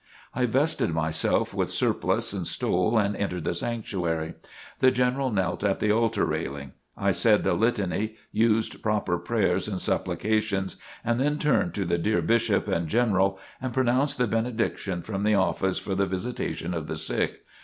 [0.33, 4.33] I vested myself with surplice and stole and entered the sanctuary.
[4.79, 6.71] The General knelt at the altar railing.
[6.97, 12.23] I said the Litany, used proper prayers and supplications, and then turned to the dear
[12.23, 16.97] Bishop and General and pronounced the benediction from the office for the visitation of the
[16.97, 17.43] sick.